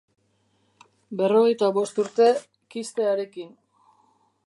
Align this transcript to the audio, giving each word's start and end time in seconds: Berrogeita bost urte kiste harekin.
Berrogeita 1.19 1.69
bost 1.77 2.01
urte 2.05 2.29
kiste 2.77 3.09
harekin. 3.11 3.57